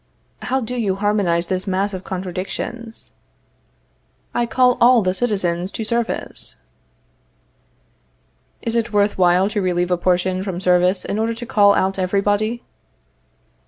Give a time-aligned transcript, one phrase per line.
[0.41, 3.13] How do you harmonize this mass of contradictions?
[4.33, 6.55] I call all the citizens to service.
[8.63, 11.99] Is it worth while to relieve a portion from service in order to call out
[11.99, 12.63] everybody?